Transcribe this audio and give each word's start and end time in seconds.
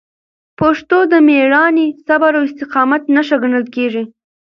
پښتو 0.59 0.97
د 1.11 1.13
میړانې، 1.27 1.87
صبر 2.05 2.31
او 2.37 2.43
استقامت 2.49 3.01
نښه 3.15 3.35
ګڼل 3.43 3.65
کېږي. 3.75 4.03